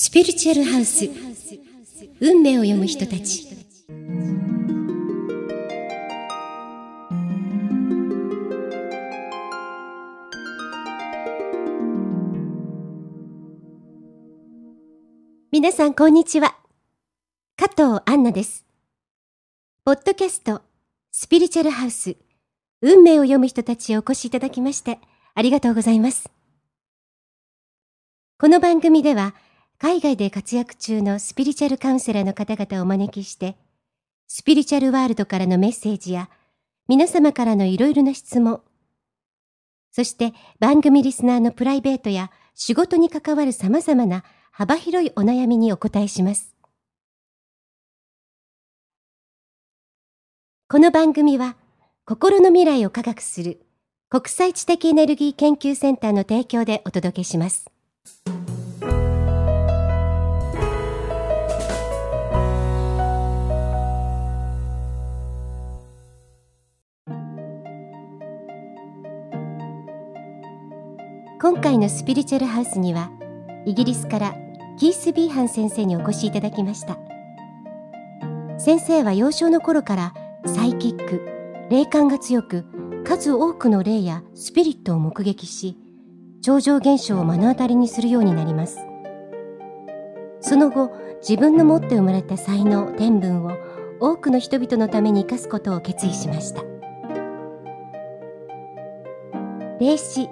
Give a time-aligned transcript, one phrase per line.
[0.00, 1.10] スピリチュアルハウス
[2.20, 3.48] 運命を読む人たち。
[15.50, 16.56] 皆さんこんにちは。
[17.56, 18.64] 加藤杏奈です。
[19.84, 20.62] ポッドキャスト
[21.10, 22.14] スピリチュアルハウス
[22.82, 25.00] 運命を読む人たちをお越しいただきまして
[25.34, 26.30] ありがとうございます。
[28.38, 29.34] この番組では
[29.80, 33.56] 海外で活躍中のスピリチュアルカウンセラーの方々をお招きして、
[34.26, 36.28] スピリチュアルワールドからのメッセージや、
[36.88, 38.60] 皆様からのいろいろな質問、
[39.92, 46.56] そして番組リスナーのプライベートや仕事に関わる様々な幅広いお悩みにお答えします。
[50.68, 51.56] この番組は、
[52.04, 53.60] 心の未来を科学する
[54.08, 57.70] 国際知的エネルギー研究センターの提供でお届けします。
[71.40, 73.12] 今回のスピリチュアルハウスには
[73.64, 74.34] イギリスから
[74.76, 76.98] キース・ビーハン先生にお越しいただきました。
[78.58, 80.14] 先生は幼少の頃から
[80.46, 81.22] サイキック
[81.70, 82.64] 霊感が強く
[83.04, 85.76] 数多くの霊やスピリットを目撃し
[86.42, 88.78] 超常現象を目の当たりにするようになります。
[90.40, 93.52] その後自分の持って生まれた才能天分を
[94.00, 96.64] 多くの人々のために生かすことを決意しました。
[99.78, 100.28] 霊視。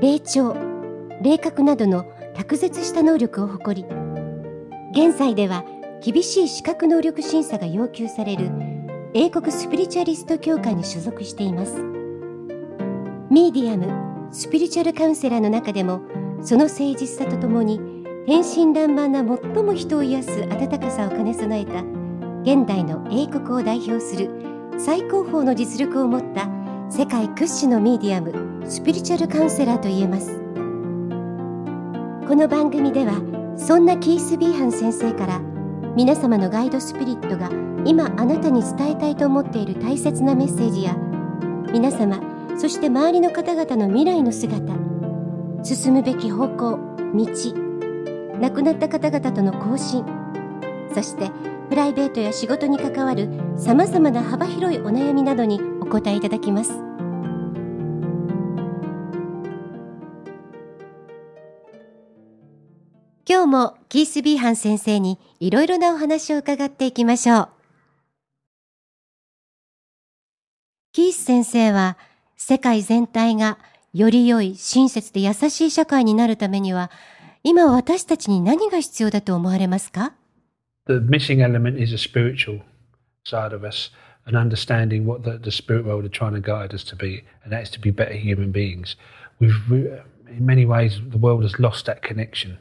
[0.00, 0.54] 霊長
[1.22, 2.04] 霊覚などの
[2.36, 3.88] 卓絶した能力を誇り
[4.92, 5.64] 現在では
[6.00, 8.48] 厳しい資格能力審査が要求される
[9.12, 11.82] 英国スピリチュアリスト協会に所属しています。
[13.28, 16.02] ミーディアムスピリチュアルカウンセラーの中でも
[16.42, 17.80] その誠実さとともに
[18.28, 21.82] 天真爛漫な最も人を癒す温かさを兼ね備えた
[22.42, 24.30] 現代の英国を代表する
[24.78, 26.48] 最高峰の実力を持った
[26.88, 30.38] 世界屈指のミーディアムスピリチュアルカウンセラーと言えます。
[32.28, 33.22] この番組では
[33.56, 35.40] そんなキース・ビーハン先生から
[35.96, 37.48] 皆様のガイドスピリットが
[37.86, 40.94] 今あなたに伝えたいと思っている大切なメッセージや
[41.72, 42.20] 皆様
[42.58, 44.74] そして周りの方々の未来の姿
[45.64, 46.78] 進むべき方向
[47.14, 47.26] 道
[48.40, 50.04] 亡くなった方々との交信
[50.94, 51.30] そして
[51.70, 56.87] プライベートや仕事に関わるさまざまな幅広いお悩みなどにお答えいただきます。
[63.48, 67.48] もキース・ビーハン先生にいろいろなお話を伺っていきましょう
[70.92, 71.96] キース先生は
[72.36, 73.58] 世界全体が
[73.92, 76.90] より良い親切で優しい社会になるためには
[77.42, 80.12] 今私たちに何が必要だと思われますか
[80.88, 82.62] the missing element is a spiritual
[83.22, 83.90] side of us
[84.26, 87.52] and understanding what the, the spirit world are trying to guide us to be, and
[87.52, 88.96] that is to be better human beings.
[89.38, 92.58] We've, in many ways, the world has lost that connection.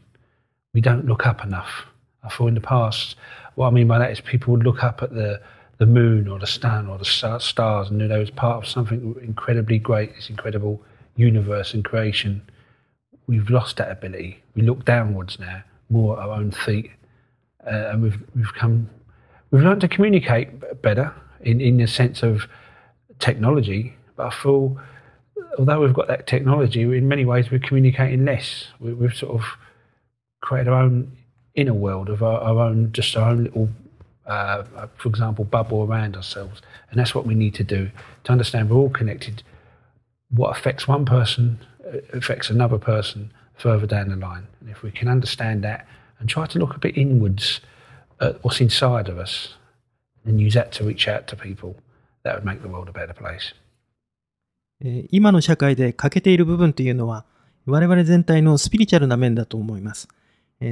[0.77, 1.88] We don't look up enough.
[2.23, 3.15] I feel in the past,
[3.55, 5.41] what I mean by that is people would look up at the,
[5.79, 9.16] the moon or the sun or the stars and knew they was part of something
[9.23, 10.79] incredibly great, this incredible
[11.16, 12.43] universe and creation.
[13.25, 14.43] We've lost that ability.
[14.53, 16.91] We look downwards now, more at our own feet
[17.66, 18.87] uh, and we've we've come
[19.49, 21.11] we've learned to communicate better
[21.41, 22.47] in in the sense of
[23.17, 23.95] technology.
[24.16, 24.79] But I feel
[25.57, 28.67] although we've got that technology, in many ways we're communicating less.
[28.79, 29.43] We, have sort of
[30.47, 31.16] created our own
[31.54, 33.69] inner world of our, our own, just our own little,
[34.26, 34.62] uh,
[34.97, 36.60] for example, bubble around ourselves.
[36.91, 37.91] And that's what we need to do
[38.25, 39.42] to understand we're all connected.
[40.30, 44.47] What affects one person uh, affects another person further down the line.
[44.60, 45.86] And if we can understand that
[46.19, 47.60] and try to look a bit inwards
[48.20, 49.54] at what's inside of us
[50.25, 51.76] and use that to reach out to people,
[52.25, 53.54] that would make the world a better place.
[55.10, 57.25] 今の社会で欠けている部分というのは
[57.66, 60.08] 我々全体のスピリチュアルな面だと思います。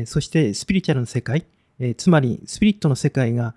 [0.05, 1.45] そしてスピリチュアルの世界、
[1.97, 3.55] つまりスピリットの世界が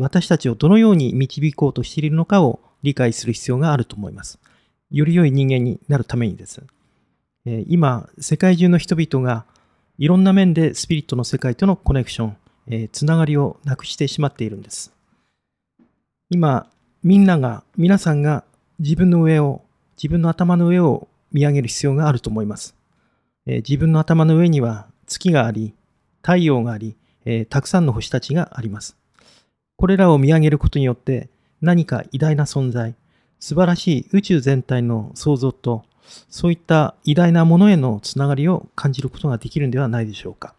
[0.00, 4.38] 私たちをどのように導こうとしているのかを理解する必要があると思います。
[4.90, 6.62] より良い人間になるためにです。
[7.66, 9.46] 今、世界中の人々が
[9.98, 12.36] いろんな面でスピリットの世界とのコネクション、
[12.68, 14.92] え、つながりをなくしてしまっているんです。
[16.30, 16.70] 今、
[17.02, 18.44] みんなが、皆さんが
[18.78, 19.62] 自分の上を、
[19.96, 22.74] 自分の頭の上を見上げる必要があると思います。
[23.46, 25.74] え、自分の頭の上には月があり、
[26.22, 28.96] 太陽があり、えー、たくさんの星たちがあります。
[29.76, 31.28] これらを見上げることによって
[31.60, 32.94] 何か偉大な存在、
[33.38, 35.84] 素晴らしい宇宙全体の創造と
[36.28, 40.54] そういった偉大なものへのつながりを感じることができるんではないでしょうか。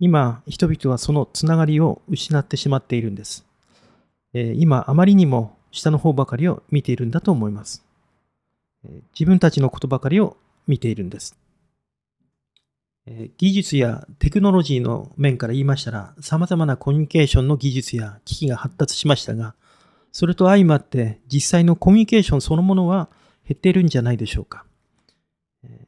[0.00, 3.46] 今、人々はそのつながりを失ってしまっているんです。
[4.32, 7.84] え今、あまりにも下の方ばかりを見ているんだと思います。
[9.18, 10.36] 自分たちのことばかりを
[10.66, 11.36] 見ているんです。
[13.36, 19.54] 技術やテクノロジーの面から言いましたら、様々なコミュニケーションの技術や機器が発達しましたが、
[20.10, 23.08] それと相まって実際のコミュニケーションそのものは
[23.46, 24.64] 減っているんじゃないでしょうか。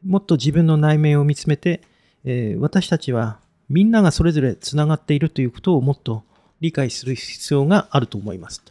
[0.04, 1.80] もっと自分の内面を見つめて、
[2.58, 6.22] 私たちはみんながそれぞれつながっているということをもっと
[6.60, 8.62] 理解する必要があると思います。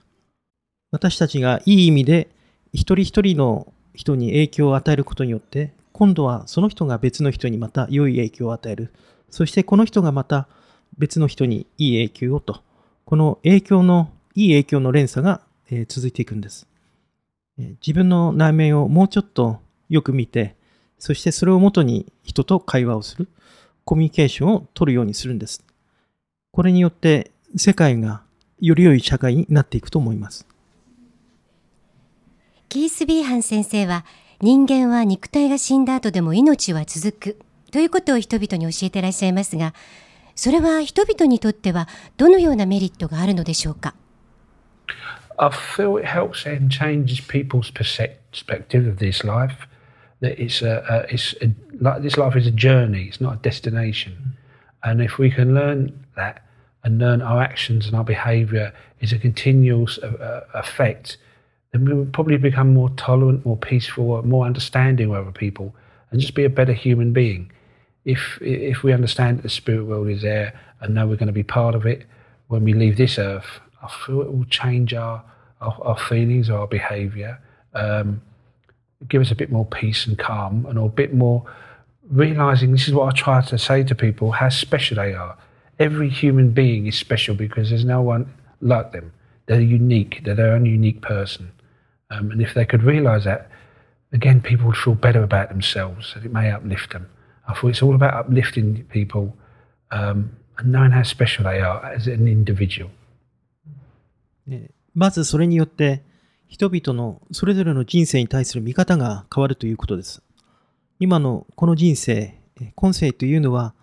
[0.92, 2.27] 私たちがいい意味で
[2.74, 8.94] 一人一人の人に影響を与えることによって、今度はその人が別の人にまた良い影響を与える。
[9.30, 10.50] そしてこの人がまた
[10.97, 12.63] 別の人にいい影響をと、
[13.06, 15.39] この影響の、いい影響の連鎖が
[15.88, 16.68] 続いていくんです。
[17.57, 20.57] 自分の内面をもうちょっとよく見て、
[21.00, 23.30] そしてそれをもとに人と会話をする、
[23.86, 25.63] コミュニケーションを取るようにするんです。
[26.51, 28.21] これによって世界が
[28.59, 30.45] より良い社会になっていくと思います。
[32.68, 34.03] キース・ビーハン先生は
[34.42, 37.38] 人間は肉体が死んだ後でも命は続く
[37.72, 39.74] ということを人々に教えていらっしゃいますが
[40.36, 41.88] それは人々にとっては
[42.18, 43.96] どのようなメリットがあるのでしょうか
[45.38, 49.68] I feel it helps and changes people's perspective of this life.
[50.22, 53.04] That it's a, a it's a, like this life is a journey.
[53.04, 54.38] It's not a destination.
[54.81, 56.44] And if we can learn that
[56.84, 58.72] and learn our actions and our behaviour
[59.02, 61.18] is a continual uh, effect
[61.75, 65.75] then we would probably become more tolerant, more peaceful, more understanding of other people,
[66.10, 67.51] and just be a better human being.
[68.06, 71.33] If if we understand that the spirit world is there and know we're going to
[71.33, 72.06] be part of it
[72.48, 75.24] when we leave this earth, I feel it will change our
[75.60, 77.39] our, our feelings, our behaviour,
[77.74, 78.21] um,
[79.10, 81.44] give us a bit more peace and calm, and a bit more
[82.10, 82.71] realizing.
[82.71, 85.38] This is what I try to say to people: how special they are.
[85.78, 89.12] Every human being is special because there's no one like them.
[89.48, 90.21] They're unique.
[90.24, 91.51] They're their own unique person.
[92.12, 93.50] Um, and if they could realise that,
[94.12, 97.07] again, people would feel better about themselves and it may uplift them.
[97.48, 99.36] I thought it's all about uplifting people
[99.92, 102.90] um, and knowing how special they are as an individual.
[104.94, 106.04] まずそれによって
[106.48, 110.22] 人々のそれぞれの人生に対する見方が変わるということです。
[111.00, 112.36] 今のこの人生、
[112.75, 113.74] 今世というのは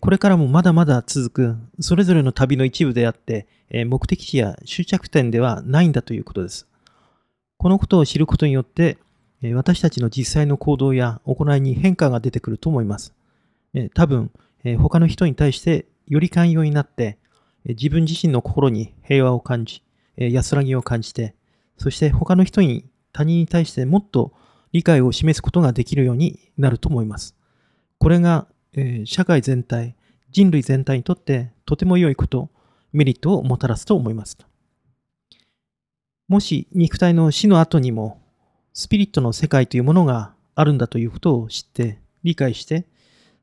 [0.00, 3.46] これからもまだまだ続くそれぞれの旅の一部であって
[3.86, 6.68] 目的地や終着点ではないんだということです。
[7.60, 8.96] このことを知ることによって、
[9.52, 13.12] 私たちの実際の行動や行いに変化が出てくると思います。
[13.92, 14.30] 多分、
[14.78, 17.18] 他の人に対してより寛容になって、
[17.66, 19.82] 自分自身の心に平和を感じ、
[20.16, 21.34] 安らぎを感じて、
[21.76, 24.32] そして他の人に、他人に対してもっと
[24.72, 27.36] 理解を示すことができるようになると思います。
[27.98, 28.46] これが、
[29.04, 29.96] 社会全体、
[30.30, 32.48] 人類全体にとってとても良いこと、
[32.94, 34.38] メリットをもたらすと思います。
[36.30, 38.22] もし肉体の死の後にも
[38.72, 42.86] スピリットの世界というものがあるんだということを知って、理解して、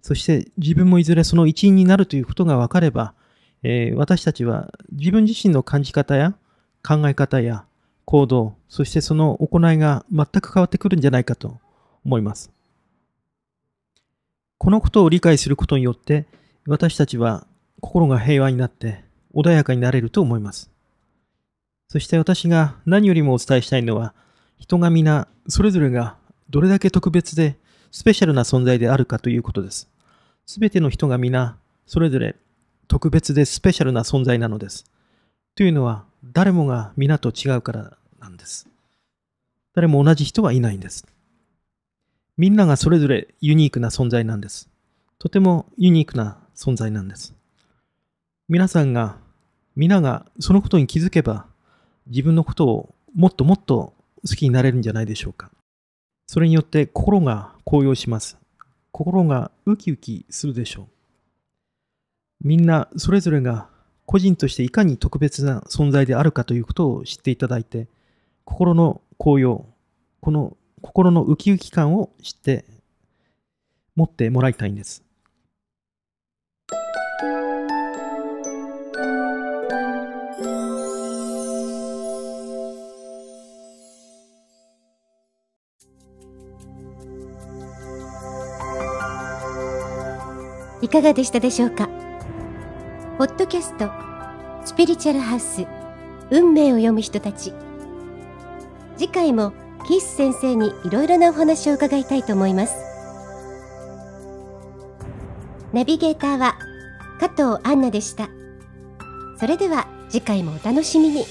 [0.02, 3.14] そして自分もいずれその一員になるということが分かれば、
[3.62, 6.38] えー、私たちは自分自身の感じ方や
[6.82, 7.66] 考え方や
[8.06, 11.60] 行動、そしてその行いが全く変わってくるんじゃないかと
[12.06, 12.52] 思います。
[14.60, 16.26] このことを理解することによって、
[16.66, 17.48] 私たちは
[17.82, 19.04] 心が平和になって
[19.34, 20.72] 穏やかになれると思います。
[21.90, 24.14] そして私が何よりもお伝えしたいのは、
[24.58, 26.18] 人が皆、それぞれが
[26.50, 27.58] どれだけ特別で
[27.92, 29.90] スペシャルな存在であるかということです。
[30.46, 32.36] すべての人が皆、それぞれ
[32.88, 34.86] 特別でスペシャルな存在なのです。
[35.56, 38.68] というのは、誰もが皆と違うからなんです。
[39.74, 41.06] 誰も同じ人はいないんです。
[42.38, 44.70] みんながそれぞれユニークな存在なんです。
[45.20, 47.34] とてもユニークな存在なんです。
[48.50, 49.18] 皆さんが、
[49.76, 51.48] 皆がそのことに気づけば、
[52.10, 53.94] 自分のことをもっともっと
[54.28, 55.52] 好きになれるんじゃないでしょうか。
[56.26, 58.38] それによって心が高揚します。
[58.92, 60.88] 心がウキウキするでしょう。
[62.48, 63.70] みんなそれぞれが
[64.06, 67.88] 個人としていかに特別な存在であるかということを知っていただいて、
[68.46, 69.66] 心の高揚、
[70.22, 72.66] この心のウキウキ感を知って
[73.96, 75.04] 持ってもらいたいんです。
[90.80, 91.90] いかがでしたでしょうか？
[93.18, 93.90] ポッドキャスト
[94.64, 95.66] スピリチュアルハウス
[96.30, 97.52] 運命を読む人たち。
[98.96, 99.54] 次回も
[99.88, 102.76] キース先生にいろいろなお話を伺いたいと思います。
[105.74, 106.60] ナビゲーターは
[107.20, 108.30] 加藤杏奈でした。
[109.40, 111.26] それでは次回もお楽しみに。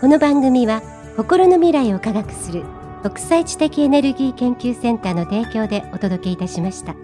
[0.00, 0.80] この番組は
[1.18, 2.64] 心の未来を科学する
[3.02, 6.94] 国際知的エネルギー研究センターの提供でお届けいたしました。